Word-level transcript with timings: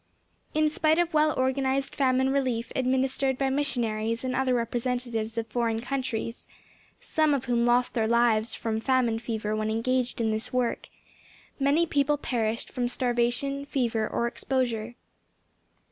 In 0.55 0.67
spite 0.67 0.97
of 0.97 1.13
well 1.13 1.31
organized 1.37 1.95
famine 1.95 2.31
relief 2.31 2.71
administered 2.75 3.37
by 3.37 3.51
missionaries 3.51 4.23
and 4.23 4.35
other 4.35 4.55
representatives 4.55 5.37
of 5.37 5.45
foreign 5.45 5.79
countries 5.79 6.47
(some 6.99 7.35
of 7.35 7.45
whom 7.45 7.67
lost 7.67 7.93
their 7.93 8.07
lives 8.07 8.55
from 8.55 8.79
famine 8.79 9.19
fever 9.19 9.55
when 9.55 9.69
engaged 9.69 10.19
in 10.19 10.31
this 10.31 10.51
work), 10.51 10.87
many 11.59 11.85
people 11.85 12.17
perished 12.17 12.71
from 12.71 12.87
starvation, 12.87 13.63
fever 13.63 14.07
or 14.07 14.25
exposure. 14.25 14.95